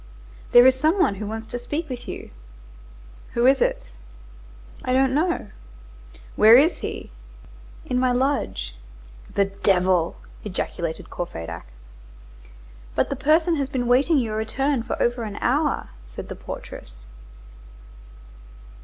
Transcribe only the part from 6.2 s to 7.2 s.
"Where is he?"